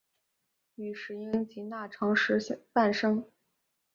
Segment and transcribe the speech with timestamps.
[0.73, 3.23] 与石英及钠长石伴生。